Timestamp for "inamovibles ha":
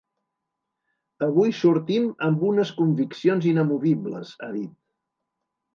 3.53-4.53